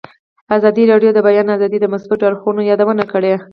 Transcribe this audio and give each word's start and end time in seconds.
ازادي 0.55 0.83
راډیو 0.91 1.11
د 1.13 1.15
د 1.17 1.19
بیان 1.27 1.47
آزادي 1.55 1.77
د 1.81 1.85
مثبتو 1.93 2.23
اړخونو 2.29 2.61
یادونه 2.69 3.03
کړې. 3.11 3.33